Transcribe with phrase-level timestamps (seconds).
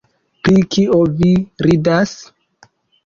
[0.47, 1.29] Pri kio vi
[1.67, 2.17] ridas?